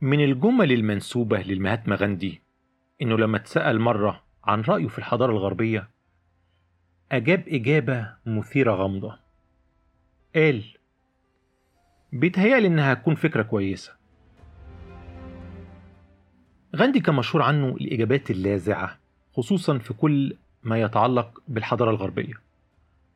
[0.00, 2.42] من الجمل المنسوبة للمهاتما غاندي
[3.02, 5.88] إنه لما اتسأل مرة عن رأيه في الحضارة الغربية
[7.12, 9.18] أجاب إجابة مثيرة غامضة.
[10.34, 10.64] قال
[12.12, 13.92] بيتهيألي إنها هتكون فكرة كويسة.
[16.76, 18.98] غاندي كان مشهور عنه الإجابات اللاذعة
[19.32, 22.34] خصوصا في كل ما يتعلق بالحضارة الغربية.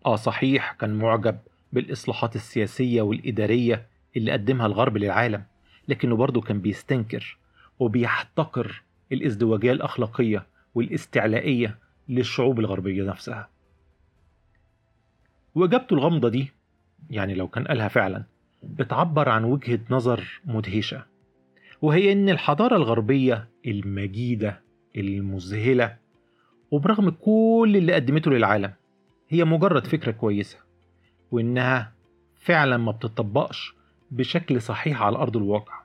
[0.06, 1.38] آه صحيح كان معجب
[1.72, 3.86] بالإصلاحات السياسية والإدارية
[4.16, 5.44] اللي قدمها الغرب للعالم.
[5.88, 7.38] لكنه برضه كان بيستنكر
[7.78, 8.82] وبيحتقر
[9.12, 11.78] الازدواجية الأخلاقية والاستعلائية
[12.08, 13.48] للشعوب الغربية نفسها.
[15.54, 16.52] وإجابته الغامضة دي
[17.10, 18.24] يعني لو كان قالها فعلا
[18.62, 21.04] بتعبر عن وجهة نظر مدهشة
[21.82, 24.60] وهي إن الحضارة الغربية المجيدة
[24.96, 25.96] المذهلة
[26.70, 28.72] وبرغم كل اللي قدمته للعالم
[29.28, 30.58] هي مجرد فكرة كويسة
[31.30, 31.92] وإنها
[32.40, 33.74] فعلا ما بتطبقش
[34.10, 35.81] بشكل صحيح على أرض الواقع.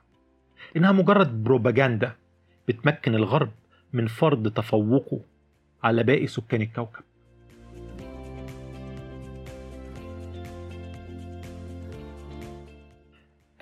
[0.76, 2.12] إنها مجرد بروباجندا
[2.68, 3.50] بتمكن الغرب
[3.92, 5.20] من فرض تفوقه
[5.82, 7.02] على باقي سكان الكوكب.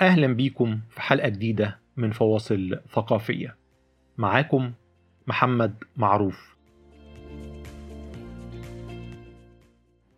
[0.00, 3.56] أهلا بيكم في حلقة جديدة من فواصل ثقافية.
[4.18, 4.72] معاكم
[5.26, 6.56] محمد معروف.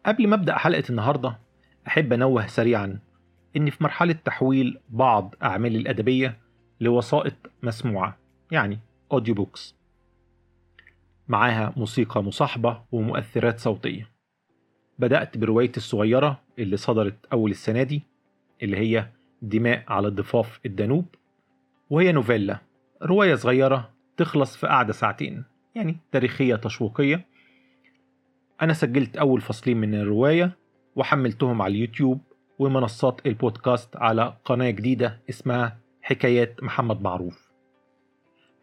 [0.07, 1.39] قبل ما أبدأ حلقة النهاردة
[1.87, 2.99] أحب أنوه سريعا
[3.57, 6.39] إني في مرحلة تحويل بعض أعمالي الأدبية
[6.81, 8.19] لوسائط مسموعة
[8.51, 8.79] يعني
[9.13, 9.79] audio books
[11.29, 14.11] معاها موسيقى مصاحبة ومؤثرات صوتية.
[14.99, 18.03] بدأت بروايتي الصغيرة اللي صدرت أول السنة دي
[18.63, 19.09] اللي هي
[19.43, 21.05] دماء على ضفاف الدانوب
[21.91, 22.59] وهي نوفيلا.
[23.03, 27.27] رواية صغيرة تخلص في قعدة ساعتين يعني تاريخية تشويقية.
[28.63, 30.57] أنا سجلت أول فصلين من الرواية
[30.97, 32.21] وحملتهم على اليوتيوب
[32.59, 37.49] ومنصات البودكاست على قناة جديدة اسمها حكايات محمد معروف.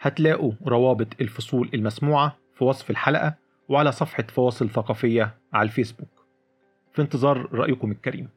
[0.01, 3.35] هتلاقوا روابط الفصول المسموعة في وصف الحلقة
[3.69, 6.25] وعلى صفحة فواصل ثقافية على الفيسبوك.
[6.93, 8.29] في انتظار رأيكم الكريم.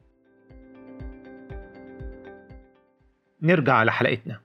[3.41, 4.41] نرجع على حلقتنا.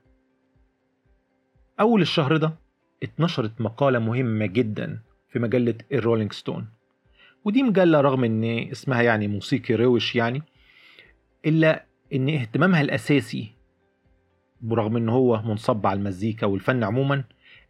[1.81, 2.54] أول الشهر ده
[3.02, 6.69] اتنشرت مقالة مهمة جدا في مجلة ال Rolling Stone.
[7.44, 10.42] ودي مجلة رغم إن اسمها يعني موسيقي روش يعني
[11.46, 13.53] إلا إن اهتمامها الأساسي
[14.64, 17.25] برغم ان هو منصب على المزيكا والفن عموما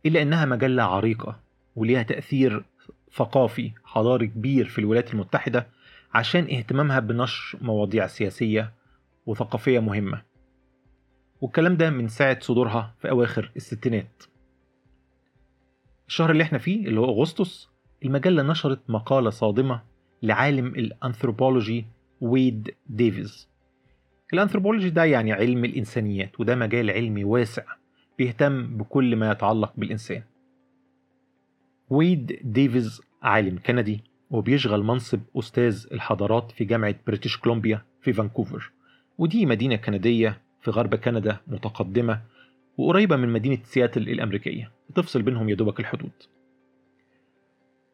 [0.06, 1.41] إلا إنها مجلة عريقة
[1.77, 2.65] وليها تأثير
[3.12, 5.66] ثقافي حضاري كبير في الولايات المتحدة
[6.15, 8.72] عشان اهتمامها بنشر مواضيع سياسية
[9.27, 10.22] وثقافية مهمة.
[11.41, 14.22] والكلام ده من ساعة صدورها في أواخر الستينات.
[16.09, 17.69] الشهر اللي إحنا فيه اللي هو أغسطس
[18.05, 19.82] المجلة نشرت مقالة صادمة
[20.22, 21.84] لعالم الأنثروبولوجي
[22.21, 23.49] ويد ديفيز.
[24.34, 27.62] الأنثروبولوجي ده يعني علم الإنسانيات وده مجال علمي واسع
[28.19, 30.22] بيهتم بكل ما يتعلق بالإنسان.
[31.91, 34.00] ويد ديفيز عالم كندي
[34.31, 38.71] وبيشغل منصب أستاذ الحضارات في جامعة بريتش كولومبيا في فانكوفر.
[39.19, 42.21] ودي مدينة كندية في غرب كندا متقدمة
[42.78, 44.71] وقريبة من مدينة سياتل الأمريكية.
[44.91, 46.12] بتفصل بينهم يدوبك الحدود.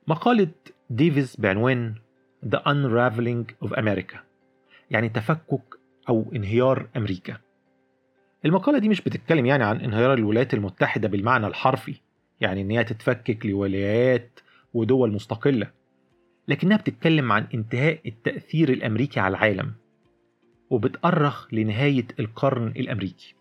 [0.08, 0.50] مقالة
[0.90, 1.94] ديفيز بعنوان
[2.46, 4.16] The Unraveling of America
[4.90, 5.79] يعني تفكك
[6.10, 7.36] أو انهيار أمريكا.
[8.44, 11.94] المقالة دي مش بتتكلم يعني عن انهيار الولايات المتحدة بالمعنى الحرفي
[12.40, 14.40] يعني إن هي تتفكك لولايات
[14.74, 15.70] ودول مستقلة
[16.48, 19.72] لكنها بتتكلم عن انتهاء التأثير الأمريكي على العالم
[20.70, 23.34] وبتأرخ لنهاية القرن الأمريكي.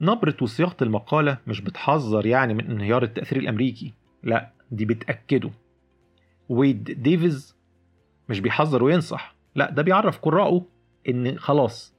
[0.00, 5.50] نبرة وصياغة المقالة مش بتحذر يعني من انهيار التأثير الأمريكي لا دي بتأكده.
[6.48, 7.56] ويد ديفيز
[8.28, 9.37] مش بيحذر وينصح.
[9.58, 10.66] لا ده بيعرف قراءه
[11.08, 11.94] إن خلاص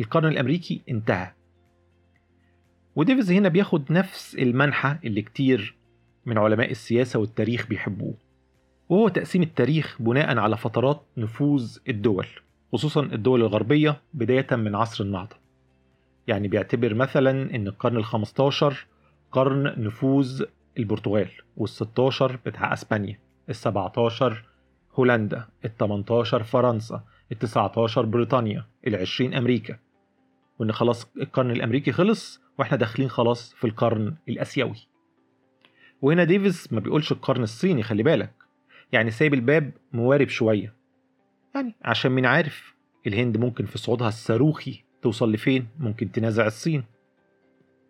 [0.00, 1.32] القرن الأمريكي انتهى.
[2.96, 5.76] وديفيز هنا بياخد نفس المنحى اللي كتير
[6.26, 8.14] من علماء السياسة والتاريخ بيحبوه
[8.88, 12.26] وهو تقسيم التاريخ بناء على فترات نفوذ الدول
[12.72, 15.36] خصوصا الدول الغربية بداية من عصر النهضة.
[16.26, 18.86] يعني بيعتبر مثلا إن القرن الخمستاشر
[19.32, 20.42] قرن نفوذ
[20.78, 23.18] البرتغال وال16 بتاع أسبانيا
[23.52, 24.32] ال17
[24.98, 27.04] هولندا ال18 فرنسا
[27.34, 29.78] ال19 بريطانيا ال20 أمريكا.
[30.58, 34.88] وإن خلاص القرن الأمريكي خلص وإحنا داخلين خلاص في القرن الأسيوي.
[36.02, 38.32] وهنا ديفيس ما بيقولش القرن الصيني خلي بالك.
[38.92, 40.74] يعني سايب الباب موارب شوية.
[41.54, 42.74] يعني عشان مين عارف
[43.06, 46.84] الهند ممكن في صعودها الصاروخي توصل لفين؟ ممكن تنازع الصين.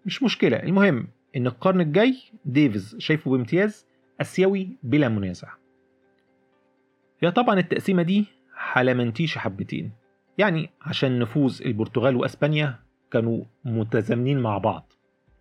[0.06, 0.56] مش مشكلة.
[0.56, 3.86] المهم إن القرن الجاي ديفيز شايفه بامتياز
[4.20, 5.48] آسيوي بلا منازع.
[7.20, 8.24] هي طبعا التقسيمة دي
[8.56, 9.92] حلمنتيش حبتين.
[10.38, 12.78] يعني عشان نفوذ البرتغال وأسبانيا
[13.10, 14.92] كانوا متزامنين مع بعض.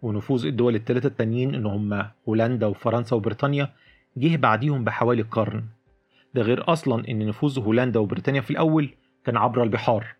[0.01, 3.74] ونفوذ الدول الثلاثة التانيين إن هم هولندا وفرنسا وبريطانيا
[4.18, 5.63] جه بعديهم بحوالي قرن.
[6.33, 8.89] ده غير أصلا إن نفوذ هولندا وبريطانيا في الأول
[9.25, 10.16] كان عبر البحار.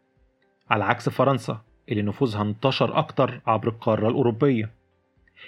[0.70, 4.72] على عكس فرنسا اللي نفوذها انتشر أكتر عبر القارة الأوروبية.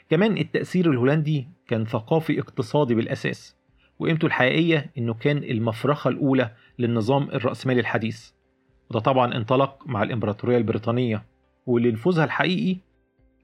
[0.09, 3.56] كمان التأثير الهولندي كان ثقافي اقتصادي بالأساس.
[3.99, 8.29] وقيمته الحقيقية إنه كان المفرخة الأولى للنظام الرأسمالي الحديث.
[8.89, 11.23] وده طبعا انطلق مع الإمبراطورية البريطانية
[11.65, 12.77] واللي نفوذها الحقيقي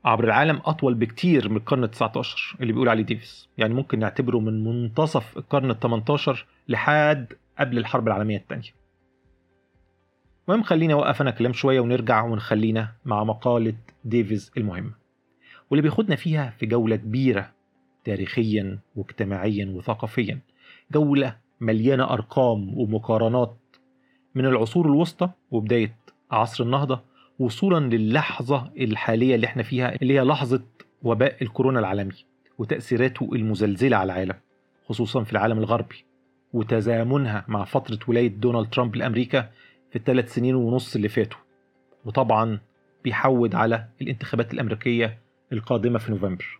[0.06, 4.64] عبر العالم أطول بكتير من القرن ال19 اللي بيقول عليه ديفيس يعني ممكن نعتبره من
[4.64, 8.84] منتصف القرن ال18 لحد قبل الحرب العالمية الثانية.
[10.48, 14.92] المهم خليني أوقف أنا كلام شوية ونرجع ونخلينا مع مقالة ديفيز المهمة
[15.70, 17.53] واللي بياخدنا فيها في جولة كبيرة
[18.06, 20.40] تاريخيا واجتماعيا وثقافيا.
[20.92, 23.58] جولة مليانة أرقام ومقارنات
[24.36, 25.96] من العصور الوسطى وبداية
[26.32, 27.02] عصر النهضة
[27.40, 30.62] وصولا للحظة الحالية اللي إحنا فيها اللي هي لحظة
[31.04, 32.14] وباء الكورونا العالمي
[32.58, 34.36] وتأثيراته المزلزلة على العالم
[34.90, 36.06] خصوصا في العالم الغربي
[36.54, 39.42] وتزامنها مع فترة ولاية دونالد ترامب لأمريكا
[39.92, 41.40] في الثلاث سنين ونص اللي فاتوا.
[42.06, 42.60] وطبعا
[43.04, 45.18] بيحود على الانتخابات الأمريكية
[45.54, 46.60] القادمة في نوفمبر.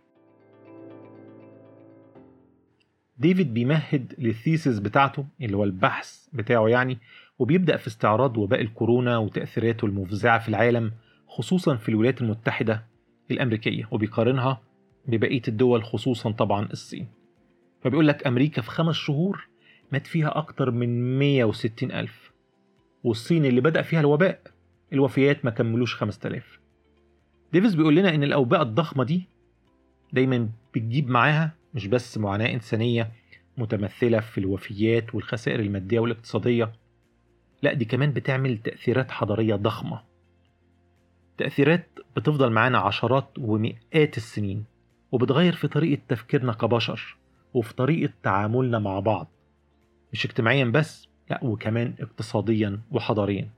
[3.18, 6.98] ديفيد بيمهد للثيسز بتاعته اللي هو البحث بتاعه يعني
[7.38, 10.92] وبيبدأ في استعراض وباء الكورونا وتأثيراته المفزعة في العالم
[11.28, 12.84] خصوصا في الولايات المتحدة
[13.30, 14.60] الأمريكية وبيقارنها
[15.08, 17.08] ببقية الدول خصوصا طبعا الصين.
[17.82, 19.48] فبيقول لك أمريكا في خمس شهور
[19.92, 22.32] مات فيها أكتر من 160 ألف
[23.04, 24.40] والصين اللي بدأ فيها الوباء
[24.92, 26.60] الوفيات ما كملوش 5000
[27.52, 29.28] ديفيس بيقول لنا إن الأوباء الضخمة دي
[30.12, 33.12] دايما بتجيب معاها مش بس معاناة إنسانية
[33.58, 36.72] متمثلة في الوفيات والخسائر المادية والاقتصادية
[37.62, 40.00] لا دي كمان بتعمل تأثيرات حضارية ضخمة.
[41.38, 44.64] تأثيرات بتفضل معانا عشرات ومئات السنين
[45.12, 47.16] وبتغير في طريقة تفكيرنا كبشر
[47.54, 49.28] وفي طريقة تعاملنا مع بعض
[50.12, 53.48] مش اجتماعيا بس لا وكمان اقتصاديا وحضاريا.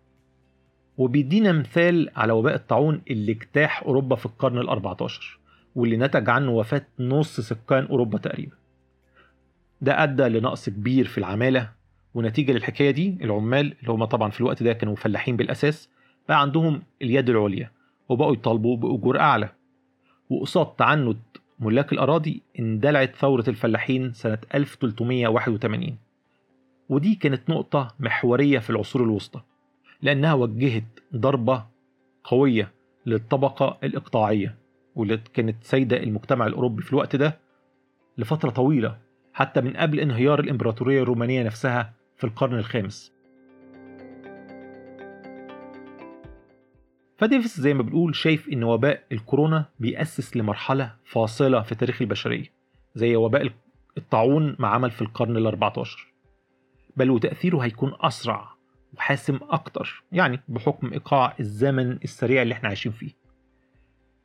[0.99, 5.13] وبيدينا مثال على وباء الطاعون اللي اجتاح أوروبا في القرن ال14
[5.77, 8.57] واللي نتج عنه وفاة نص سكان أوروبا تقريبا.
[9.81, 11.71] ده أدى لنقص كبير في العمالة
[12.15, 15.89] ونتيجة للحكاية دي العمال اللي هم طبعا في الوقت ده كانوا فلاحين بالأساس
[16.29, 17.71] بقى عندهم اليد العليا
[18.09, 19.49] وبقوا يطالبوا بأجور أعلى.
[20.31, 21.17] وقصاد تعنت
[21.61, 25.97] ملاك الأراضي اندلعت ثورة الفلاحين سنة 1381
[26.89, 29.41] ودي كانت نقطة محورية في العصور الوسطى
[30.03, 30.85] لأنها وجهت
[31.17, 31.67] ضربة
[32.25, 32.73] قوية
[33.07, 34.55] للطبقة الإقطاعية.
[34.97, 37.39] واللي كانت سيدة المجتمع الأوروبي في الوقت ده
[38.19, 38.99] لفترة طويلة
[39.33, 43.13] حتى من قبل انهيار الإمبراطورية الرومانية نفسها في القرن الخامس.
[47.19, 52.53] فديفيس زي ما بنقول شايف إن وباء الكورونا بيأسس لمرحلة فاصلة في تاريخ البشرية
[52.95, 53.53] زي وباء
[53.99, 55.89] الطاعون ما عمل في القرن ال14
[56.97, 58.49] بل وتأثيره هيكون أسرع
[58.95, 63.26] وحاسم أكتر يعني بحكم إيقاع الزمن السريع اللي إحنا عايشين فيه.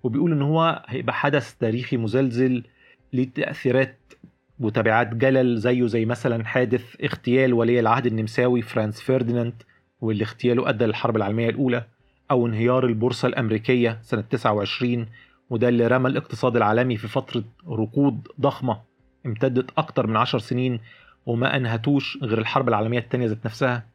[0.04, 2.64] وبيقول إن هو هيبقى حدث تاريخي مزلزل
[3.14, 3.98] ليه تأثيرات
[4.60, 9.64] وتبعات جلل زيه زي مثلا حادث اغتيال ولي العهد النمساوي فرانس فرديناند
[10.02, 11.84] واللي اغتياله أدى للحرب العالمية الأولى
[12.32, 15.06] أو انهيار البورصة الأمريكية سنة 29
[15.50, 18.82] وده اللي رمى الاقتصاد العالمي في فترة ركود ضخمة
[19.26, 20.80] امتدت أكتر من عشر سنين
[21.26, 23.86] وما أنهتوش غير الحرب العالمية التانية ذات نفسها.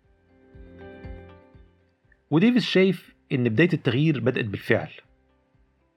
[2.30, 4.88] وديفيس شايف إن بداية التغيير بدأت بالفعل.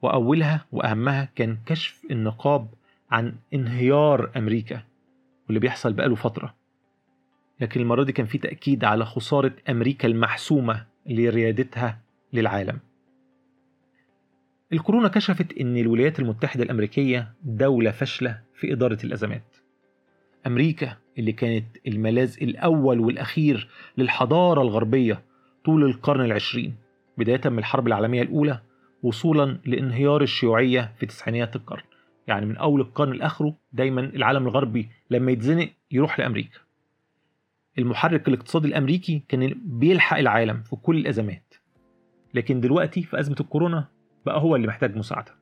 [0.02, 2.68] وأولها وأهمها كان كشف النقاب
[3.12, 4.84] عن انهيار أمريكا
[5.46, 6.56] واللي بيحصل بقاله فترة.
[7.62, 12.00] لكن المرة دي كان في تأكيد على خسارة أمريكا المحسومة لريادتها
[12.34, 12.80] للعالم.
[14.74, 19.56] الكورونا كشفت أن الولايات المتحدة الأمريكية دولة فاشلة في إدارة الأزمات.
[20.48, 25.22] أمريكا اللي كانت الملاذ الأول والأخير للحضارة الغربية
[25.66, 26.76] طول القرن العشرين
[27.18, 28.62] بداية من الحرب العالمية الأولى
[29.04, 31.84] وصولا لانهيار الشيوعية في تسعينيات القرن.
[32.28, 36.60] يعني من أول القرن لآخره دايما العالم الغربي لما يتزنق يروح لأمريكا.
[37.78, 41.54] المحرك الاقتصادي الأمريكي كان بيلحق العالم في كل الأزمات.
[42.34, 43.88] لكن دلوقتي في أزمة الكورونا
[44.26, 45.36] بقى هو اللي محتاج مساعدة.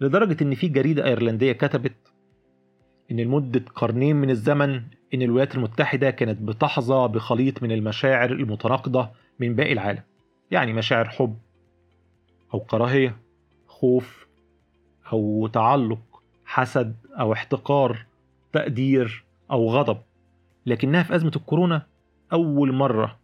[0.00, 2.12] لدرجة إن في جريدة أيرلندية كتبت
[3.10, 4.82] إن لمدة قرنين من الزمن
[5.14, 10.02] إن الولايات المتحدة كانت بتحظى بخليط من المشاعر المتناقضة من باقي العالم.
[10.50, 11.38] يعني مشاعر حب
[12.54, 13.16] أو كراهية
[13.66, 14.26] خوف
[15.12, 18.06] أو تعلق حسد أو احتقار
[18.52, 19.98] تقدير أو غضب.
[20.66, 21.86] لكنها في أزمة الكورونا
[22.32, 23.18] أول مرة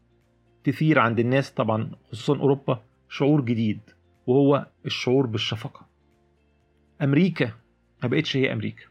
[0.64, 3.81] تثير عند الناس طبعا خصوصا أوروبا شعور جديد
[4.26, 5.87] وهو الشعور بالشفقة.
[7.02, 7.52] أمريكا
[8.02, 8.85] ما بقتش هي أمريكا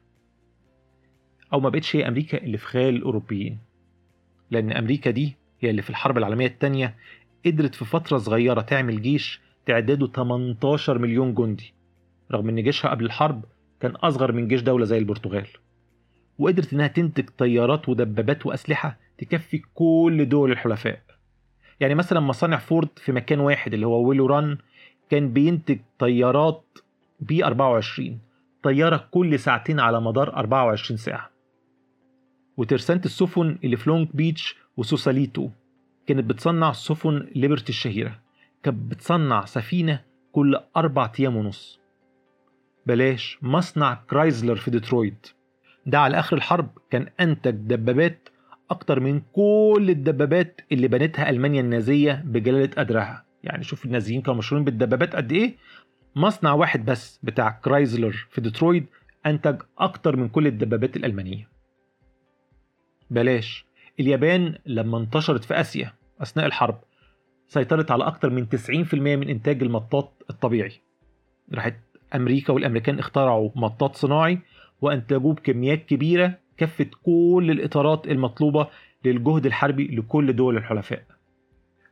[1.54, 3.58] أو ما بقتش هي أمريكا اللي في خيال الأوروبيين.
[4.52, 6.96] لأن أمريكا دي هي اللي في الحرب العالمية التانية
[7.46, 11.74] قدرت في فترة صغيرة تعمل جيش تعداده 18 مليون جندي
[12.32, 13.46] رغم إن جيشها قبل الحرب
[13.80, 15.48] كان أصغر من جيش دولة زي البرتغال.
[16.40, 21.02] وقدرت إنها تنتج طيارات ودبابات وأسلحة تكفي كل دول الحلفاء.
[21.80, 24.58] يعني مثلا مصانع فورد في مكان واحد اللي هو ويلو ران
[25.10, 26.64] كان بينتج طيارات
[27.20, 28.20] بي 24
[28.64, 31.30] طيارة كل ساعتين على مدار 24 ساعة.
[32.58, 35.50] وترسانة السفن اللي في لونج بيتش وسوساليتو
[36.08, 38.21] كانت بتصنع سفن ليبرتي الشهيرة.
[38.64, 40.02] كانت بتصنع سفينة
[40.32, 41.80] كل أربع أيام ونص.
[42.86, 45.28] بلاش مصنع كرايزلر في ديترويت.
[45.86, 48.30] ده على آخر الحرب كان أنتج دبابات
[48.70, 54.66] أكتر من كل الدبابات اللي بنتها ألمانيا النازية بجلالة قدرها يعني شوف النازيين كانوا مشهورين
[54.66, 55.56] بالدبابات قد إيه.
[56.16, 58.86] مصنع واحد بس بتاع كرايزلر في ديترويت
[59.26, 61.48] أنتج أكتر من كل الدبابات الألمانية.
[63.10, 63.66] بلاش.
[64.00, 66.82] اليابان لما انتشرت في آسيا أثناء الحرب
[67.52, 70.72] سيطرت على أكتر من 90% من إنتاج المطاط الطبيعي.
[71.54, 71.76] راحت
[72.16, 74.40] أمريكا والأمريكان اخترعوا مطاط صناعي
[74.82, 78.68] وأنتجوه بكميات كبيرة كفت كل الإطارات المطلوبة
[79.06, 81.04] للجهد الحربي لكل دول الحلفاء.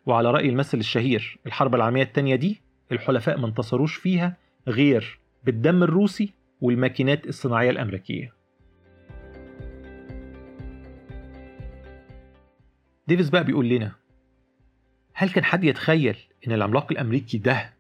[0.05, 2.61] وعلى رأي المثل الشهير الحرب العالمية التانية دي
[2.91, 4.37] الحلفاء ما انتصروش فيها
[4.67, 8.33] غير بالدم الروسي والماكينات الصناعية الأمريكية.
[13.07, 13.98] ديفيس بقى بيقول لنا
[15.19, 17.73] هل كان حد يتخيل إن العملاق الأمريكي ده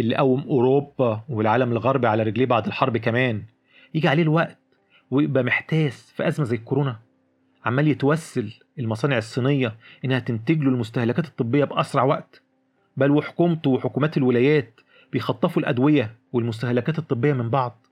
[0.00, 3.42] اللي قوم أوروبا والعالم الغربي على رجليه بعد الحرب كمان
[3.94, 4.58] يجي عليه الوقت
[5.10, 6.98] ويبقى محتاس في أزمة زي الكورونا؟
[7.64, 12.42] عمال يتوسل المصانع الصينية إنها تنتج له المستهلكات الطبية بأسرع وقت.
[12.96, 14.80] بل وحكومته وحكومات الولايات
[15.12, 17.86] بيخطفوا الأدوية والمستهلكات الطبية من بعض.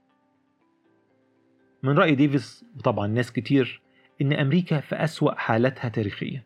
[1.82, 3.80] من رأي ديفيس وطبعا ناس كتير
[4.22, 6.42] إن أمريكا في أسوأ حالاتها تاريخيا.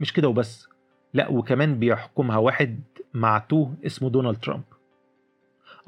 [0.00, 0.68] مش كده وبس.
[1.14, 2.80] لا وكمان بيحكمها واحد
[3.14, 4.64] معتوه اسمه دونالد ترامب.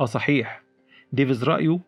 [0.01, 0.63] آه صحيح.
[1.13, 1.81] ديفيز رأيه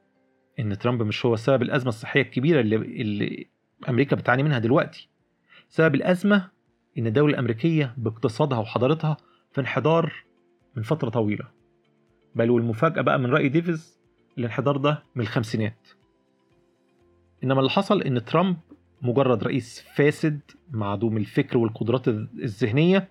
[0.60, 3.46] إن ترامب مش هو سبب الأزمة الصحية الكبيرة اللي, اللي
[3.88, 5.08] أمريكا بتعاني منها دلوقتي.
[5.68, 6.48] سبب الأزمة
[6.98, 9.16] إن الدولة الأمريكية باقتصادها وحضارتها
[9.52, 10.12] في انحدار
[10.76, 11.44] من فترة طويلة.
[12.34, 14.00] بل والمفاجأة بقى من رأي ديفيز
[14.38, 15.88] الانحدار ده من الخمسينات.
[17.44, 18.56] إنما اللي حصل إن ترامب
[19.02, 23.08] مجرد رئيس فاسد معدوم الفكر والقدرات الذهنية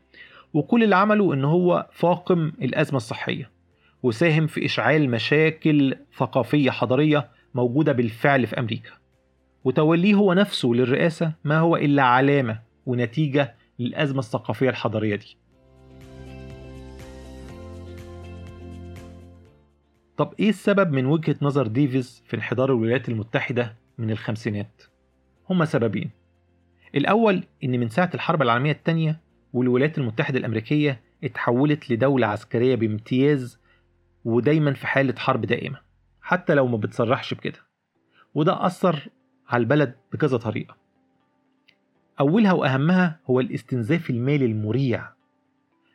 [0.53, 3.51] وكل اللي عمله إن هو فاقم الأزمة الصحية
[4.03, 8.91] وساهم في إشعال مشاكل ثقافية حضارية موجودة بالفعل في أمريكا.
[9.63, 15.37] وتوليه هو نفسه للرئاسة ما هو إلا علامة ونتيجة للأزمة الثقافية الحضارية دي.
[20.17, 24.81] طب إيه السبب من وجهة نظر ديفيز في انحدار الولايات المتحدة من الخمسينات؟
[25.49, 26.09] هما سببين.
[26.95, 29.19] الأول إن من ساعة الحرب العالمية الثانية
[29.53, 33.59] والولايات المتحدة الأمريكية اتحولت لدولة عسكرية بامتياز
[34.25, 35.79] ودايما في حالة حرب دائمة
[36.21, 37.59] حتى لو ما بتصرحش بكده.
[38.35, 39.09] وده أثر
[39.47, 40.75] على البلد بكذا طريقة.
[42.19, 45.09] أولها وأهمها هو الاستنزاف المالي المريع.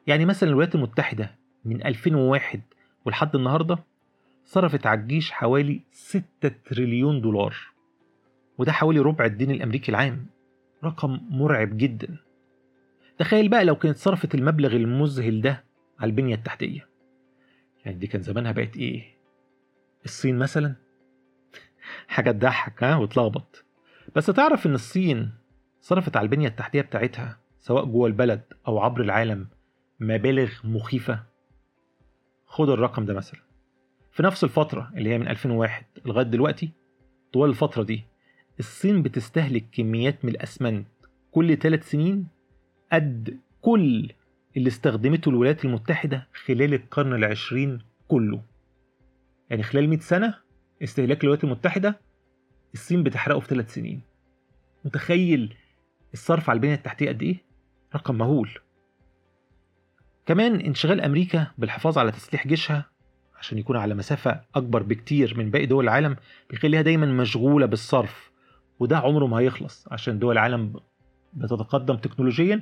[0.07, 1.35] يعني مثلا الولايات المتحدة
[1.65, 2.61] من 2001
[3.05, 3.79] ولحد النهاردة
[4.45, 6.25] صرفت على الجيش حوالي 6
[6.65, 7.57] تريليون دولار
[8.59, 10.27] وده حوالي ربع الدين الأمريكي العام
[10.85, 12.17] رقم مرعب جدا.
[13.19, 15.65] تخيل بقى لو كانت صرفت المبلغ المذهل ده
[15.99, 16.89] على البنية التحتية.
[17.85, 19.03] يعني دي كان زمانها بقت إيه؟
[20.05, 20.75] الصين مثلا؟
[22.09, 23.65] حاجة تضحك ها؟ وتلخبط.
[24.17, 25.33] بس تعرف إن الصين
[25.81, 29.49] صرفت على البنية التحتية بتاعتها سواء جوه البلد أو عبر العالم
[30.01, 31.23] مبالغ مخيفة؟
[32.47, 33.41] خد الرقم ده مثلا.
[34.13, 36.71] في نفس الفترة اللي هي من 2001 لغاية دلوقتي
[37.33, 38.05] طوال الفترة دي
[38.59, 40.87] الصين بتستهلك كميات من الأسمنت
[41.31, 42.29] كل ثلاث سنين
[42.93, 44.13] قد كل
[44.57, 48.43] اللي استخدمته الولايات المتحدة خلال القرن العشرين كله.
[49.51, 50.35] يعني خلال 100 سنة
[50.83, 52.01] استهلاك الولايات المتحدة
[52.75, 54.01] الصين بتحرقه في ثلاث سنين.
[54.85, 55.57] متخيل
[56.13, 57.37] الصرف على البنية التحتية قد إيه؟
[57.95, 58.51] رقم مهول.
[60.27, 62.91] كمان انشغال أمريكا بالحفاظ على تسليح جيشها
[63.39, 66.17] عشان يكون على مسافة أكبر بكتير من باقي دول العالم
[66.51, 68.31] بيخليها دايما مشغولة بالصرف
[68.79, 70.75] وده عمره ما هيخلص عشان دول العالم
[71.37, 72.61] بتتقدم تكنولوجيا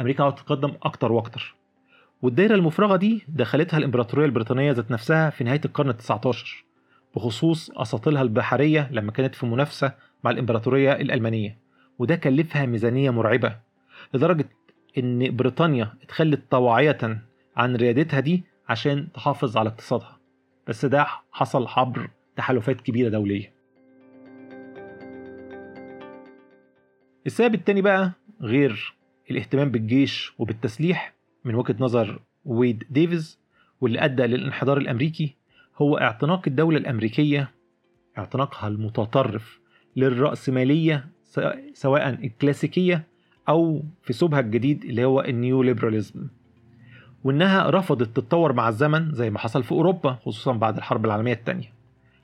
[0.00, 1.54] أمريكا هتتقدم أكتر وأكتر.
[2.22, 6.36] والدايرة المفرغة دي دخلتها الإمبراطورية البريطانية ذات نفسها في نهاية القرن ال19
[7.16, 9.92] بخصوص اساطيلها البحرية لما كانت في منافسة
[10.24, 11.58] مع الإمبراطورية الألمانية.
[11.98, 13.56] وده كلفها ميزانية مرعبة
[14.14, 14.48] لدرجة
[14.98, 17.22] إن بريطانيا اتخلت طواعيه
[17.56, 20.18] عن ريادتها دي عشان تحافظ على اقتصادها.
[20.66, 23.59] بس ده حصل عبر تحالفات كبيرة دولية.
[27.26, 28.94] السبب التاني بقى غير
[29.30, 33.38] الاهتمام بالجيش وبالتسليح من وجهة نظر ويد ديفيز
[33.80, 35.36] واللي أدى للانحدار الأمريكي
[35.76, 37.50] هو اعتناق الدولة الأمريكية
[38.18, 39.60] اعتناقها المتطرف
[39.96, 41.08] للرأسمالية
[41.72, 43.04] سواء الكلاسيكية
[43.48, 46.26] أو في ثوبها الجديد اللي هو ال neoliberalism
[47.24, 51.72] وإنها رفضت تتطور مع الزمن زي ما حصل في أوروبا خصوصا بعد الحرب العالمية الثانية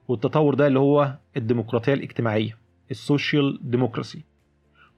[0.09, 2.59] والتطور ده اللي هو الديمقراطية الاجتماعية
[2.91, 4.23] ال social democracy.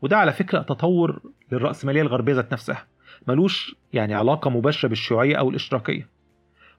[0.03, 1.21] وده على فكرة تطور
[1.53, 2.87] للرأسمالية الغربية ذات نفسها.
[3.29, 6.09] ملوش يعني علاقة مباشرة بالشيوعية أو الإشتراكية.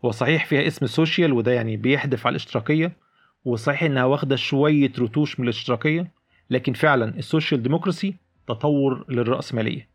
[0.06, 2.92] هو صحيح فيها اسم social وده يعني بيحدف على الإشتراكية
[3.46, 6.12] وصحيح إنها واخدة شوية رتوش من الإشتراكية
[6.50, 8.16] لكن فعلا ال social democracy
[8.48, 9.88] تطور للرأسمالية.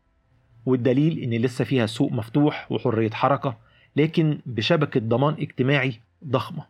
[0.65, 3.57] والدليل إن لسه فيها سوق مفتوح وحرية حركة
[3.95, 6.65] لكن بشبكة ضمان اجتماعي ضخمة.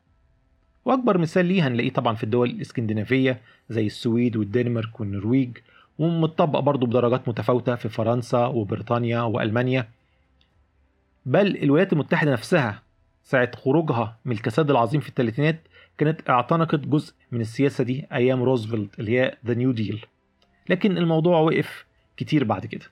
[0.86, 5.58] وأكبر مثال ليها هنلاقيه طبعا في الدول الإسكندنافية زي السويد والدنمارك والنرويج.
[6.00, 9.88] ومتطبق برضه بدرجات متفاوتة في فرنسا وبريطانيا وألمانيا.
[11.26, 12.82] بل الولايات المتحدة نفسها
[13.24, 15.60] ساعة خروجها من الكساد العظيم في الثلاثينات
[15.98, 20.06] كانت اعتنقت جزء من السياسة دي أيام روزفلت اللي هي the New Deal
[20.70, 21.86] لكن الموضوع وقف
[22.18, 22.86] كتير بعد كده.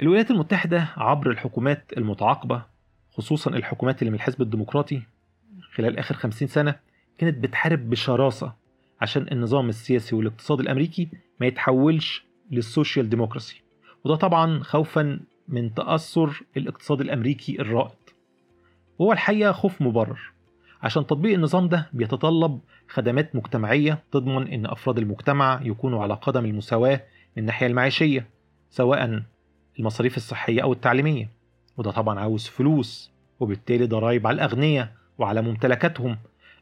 [0.00, 2.62] الولايات المتحدة عبر الحكومات المتعاقبة
[3.12, 5.02] خصوصا الحكومات اللي من الحزب الديمقراطي
[5.74, 6.74] خلال آخر خمسين سنة
[7.18, 8.52] كانت بتحارب بشراسة
[9.00, 11.08] عشان النظام السياسي والاقتصادي الأمريكي
[11.40, 13.62] ما يتحولش للسوشيال ديموكراسي.
[14.04, 17.90] وده طبعا خوفا من تأثر الاقتصاد الأمريكي الرائد.
[18.98, 20.32] وهو الحقيقة خوف مبرر.
[20.82, 27.02] عشان تطبيق النظام ده بيتطلب خدمات مجتمعية تضمن إن أفراد المجتمع يكونوا على قدم المساواة
[27.36, 28.28] من الناحية المعيشية
[28.70, 29.22] سواء
[29.78, 31.30] المصاريف الصحية أو التعليمية.
[31.76, 36.18] وده طبعا عاوز فلوس وبالتالي ضرائب على الأغنياء وعلى ممتلكاتهم.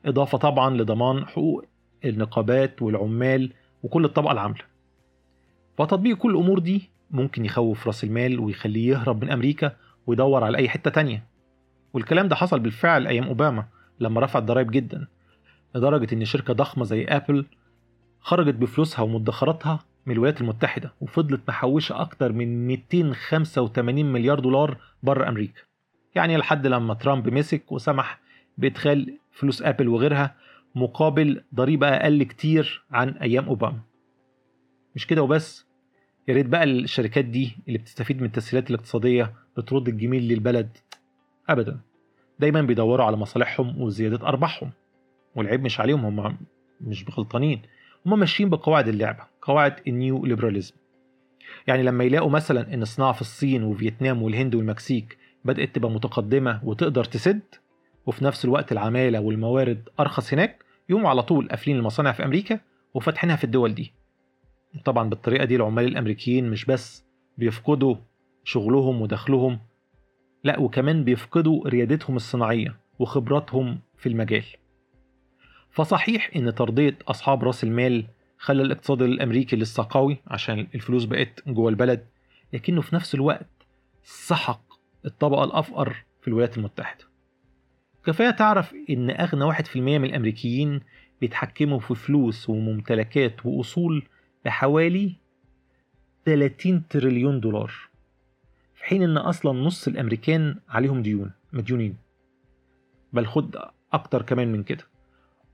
[0.06, 1.64] إضافة طبعا لضمان حقوق
[2.04, 4.62] النقابات والعمال وكل الطبقة العاملة.
[5.78, 10.68] فتطبيق كل الأمور دي ممكن يخوف رأس المال ويخليه يهرب من أمريكا ويدور على أي
[10.68, 11.24] حتة تانية.
[11.92, 13.64] والكلام ده حصل بالفعل أيام أوباما
[14.00, 15.06] لما رفع الضرايب جدا
[15.74, 17.46] لدرجة إن شركة ضخمة زي أبل
[18.20, 25.60] خرجت بفلوسها ومدخراتها من الولايات المتحدة وفضلت محوشة أكتر من 285 مليار دولار بره أمريكا.
[26.14, 28.20] يعني لحد لما ترامب مسك وسمح
[28.58, 30.34] بإدخال فلوس أبل وغيرها
[30.74, 33.80] مقابل ضريبة أقل كتير عن أيام أوباما.
[34.94, 35.66] مش كده وبس؟
[36.28, 40.76] يا ريت بقى الشركات دي اللي بتستفيد من التسهيلات الاقتصادية بترد الجميل للبلد.
[41.48, 41.80] أبدا.
[42.38, 44.70] دايما بيدوروا على مصالحهم وزيادة أرباحهم.
[45.36, 46.38] والعيب مش عليهم هم
[46.80, 47.62] مش غلطانين.
[48.06, 50.74] هم ماشيين بقواعد اللعبة قواعد ال neoliberalism.
[51.66, 57.04] يعني لما يلاقوا مثلا إن الصناعة في الصين وفيتنام والهند والمكسيك بدأت تبقى متقدمة وتقدر
[57.04, 57.40] تسد
[58.06, 62.60] وفي نفس الوقت العمالة والموارد أرخص هناك يقوموا على طول قافلين المصانع في أمريكا
[62.94, 63.92] وفاتحينها في الدول دي.
[64.84, 67.04] طبعا بالطريقة دي العمال الأمريكيين مش بس
[67.38, 67.96] بيفقدوا
[68.44, 69.58] شغلهم ودخلهم
[70.44, 74.44] لا وكمان بيفقدوا ريادتهم الصناعية وخبراتهم في المجال.
[75.70, 78.06] فصحيح إن ترضية أصحاب رأس المال
[78.38, 82.06] خلى الاقتصاد الأمريكي لسه قوي عشان الفلوس بقت جوه البلد
[82.52, 83.48] لكنه في نفس الوقت
[84.02, 84.60] سحق
[85.04, 87.04] الطبقة الأفقر في الولايات المتحدة.
[88.06, 90.80] كفاية تعرف إن أغنى واحد في المية من الأمريكيين
[91.20, 94.02] بيتحكموا في فلوس وممتلكات وأصول
[94.44, 95.16] بحوالي
[96.24, 97.72] 30 تريليون دولار
[98.74, 101.96] في حين إن أصلا نص الأمريكان عليهم ديون مديونين.
[103.12, 103.56] بل خد
[103.92, 104.84] أكتر كمان من كده.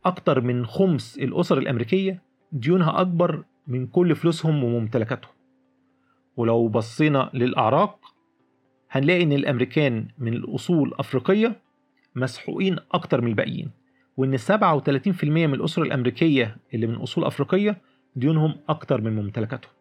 [0.05, 5.33] أكتر من خمس الأسر الأمريكية ديونها أكبر من كل فلوسهم وممتلكاتهم.
[6.37, 8.15] ولو بصينا للأعراق
[8.91, 11.61] هنلاقي إن الأمريكان من الأصول أفريقية
[12.15, 13.71] مسحوقين أكتر من الباقيين
[14.17, 17.77] وإن 37% من الاسر الأمريكية اللي من أصول أفريقية
[18.17, 19.73] ديونهم أكتر من ممتلكاتهم.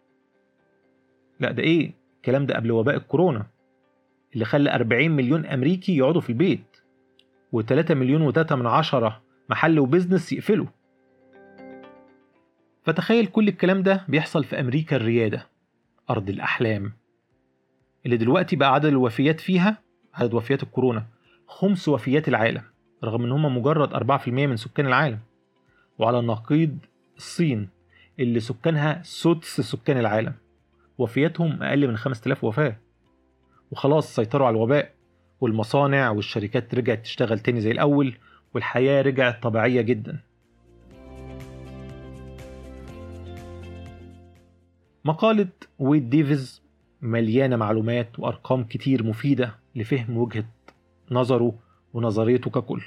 [1.40, 3.46] لا ده إيه؟ الكلام ده قبل وباء الكورونا
[4.34, 6.78] اللي خلى 40 مليون أمريكي يقعدوا في البيت
[7.56, 10.68] و3 مليون و3 من عشرة محل وبزنس يقفلوا.
[12.84, 15.48] فتخيل كل الكلام ده بيحصل في أمريكا الريادة
[16.10, 16.94] أرض الأحلام
[18.06, 19.78] اللي دلوقتي بقى عدد الوفيات فيها
[20.14, 21.06] عدد وفيات الكورونا
[21.50, 22.62] خمس وفيات العالم
[23.04, 25.20] رغم إن هم مجرد 4% من سكان العالم.
[26.00, 26.78] وعلى نقيض
[27.18, 27.70] الصين
[28.20, 30.34] اللي سكانها سدس سكان العالم.
[30.98, 32.76] وفياتهم أقل من 5000 وفاة.
[33.72, 34.94] وخلاص سيطروا على الوباء
[35.42, 38.14] والمصانع والشركات رجعت تشتغل تاني زي الأول
[38.54, 40.20] والحياة رجعت طبيعية جدا.
[45.06, 45.48] مقالة
[45.80, 46.62] ويد ديفيز
[47.02, 50.46] مليانة معلومات وأرقام كتير مفيدة لفهم وجهة
[51.12, 51.54] نظره
[51.94, 52.82] ونظريته ككل.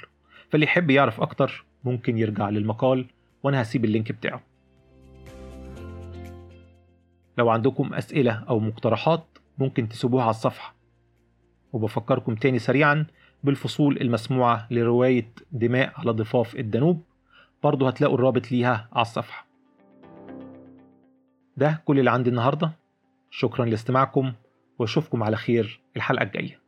[0.49, 3.05] فاللي يحب يعرف أكتر ممكن يرجع للمقال
[3.43, 4.43] وأنا هسيب ال link بتاعه.
[7.37, 9.25] لو عندكم أسئلة أو مقترحات
[9.57, 10.75] ممكن تسيبوها على الصفحة.
[11.73, 13.05] وبفكركم تاني سريعا
[13.43, 17.03] بالفصول المسموعة لرواية دماء على ضفاف الدانوب
[17.63, 19.45] برضه هتلاقوا الرابط ليها على الصفحة.
[21.57, 22.71] ده كل اللي عندي النهاردة.
[23.31, 24.33] شكرا لاستماعكم
[24.79, 26.62] وأشوفكم على خير الحلقة الجاية.